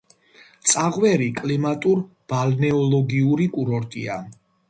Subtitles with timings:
[0.69, 4.17] წაღვერი კლიმატურ-ბალნეოლოგიური კურორტია.